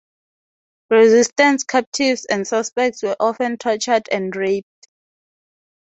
[0.89, 4.87] Resistance captives and suspects were often tortured and raped.